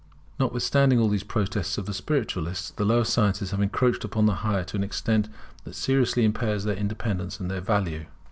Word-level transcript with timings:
Notwithstanding 0.39 0.97
all 0.99 1.09
the 1.09 1.19
protests 1.23 1.77
of 1.77 1.85
the 1.85 1.93
spiritualists, 1.93 2.71
the 2.71 2.85
lower 2.85 3.03
sciences 3.03 3.51
have 3.51 3.61
encroached 3.61 4.03
upon 4.03 4.25
the 4.25 4.33
higher 4.41 4.63
to 4.63 4.75
an 4.75 4.83
extent 4.83 5.29
that 5.63 5.75
seriously 5.75 6.25
impairs 6.25 6.63
their 6.63 6.73
independence 6.75 7.39
and 7.39 7.51
their 7.51 7.61
value. 7.61 8.07